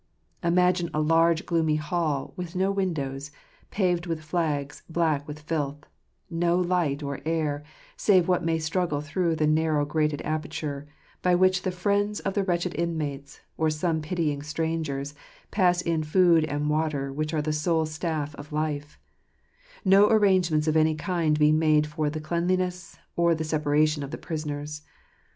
[0.43, 3.29] Imagine a large gloomy hall, with no windows,
[3.69, 5.85] paved with flags black with filth,
[6.27, 7.63] no light or air,
[7.95, 10.87] save what may struggle through the narrow grated aperture,
[11.21, 15.13] by which the friends of the wretched inmates, or some pitying strangers,
[15.51, 18.97] pass in the food and water which are the sole staff of life:
[19.85, 24.17] no arrangements of any kind being made for cleanliness, or for the separation of the
[24.17, 24.81] prisoners.